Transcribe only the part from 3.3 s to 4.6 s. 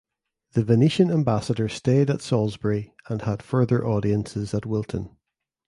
further audiences